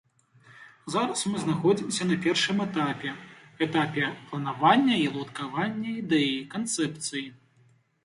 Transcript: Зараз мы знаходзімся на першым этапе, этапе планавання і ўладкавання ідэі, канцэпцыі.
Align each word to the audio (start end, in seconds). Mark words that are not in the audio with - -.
Зараз 0.93 1.19
мы 1.33 1.41
знаходзімся 1.43 2.07
на 2.07 2.15
першым 2.23 2.57
этапе, 2.67 3.09
этапе 3.69 4.03
планавання 4.33 4.95
і 5.05 5.07
ўладкавання 5.15 5.89
ідэі, 6.03 6.37
канцэпцыі. 6.59 7.27